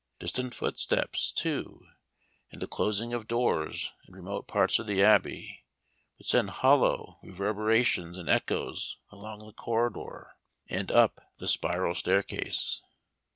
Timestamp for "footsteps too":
0.55-1.85